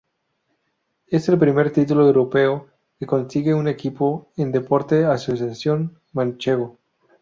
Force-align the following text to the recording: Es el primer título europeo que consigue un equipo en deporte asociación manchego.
Es 1.05 1.29
el 1.29 1.37
primer 1.37 1.69
título 1.71 2.07
europeo 2.07 2.65
que 2.99 3.05
consigue 3.05 3.53
un 3.53 3.67
equipo 3.67 4.31
en 4.35 4.51
deporte 4.51 5.05
asociación 5.05 5.99
manchego. 6.11 6.79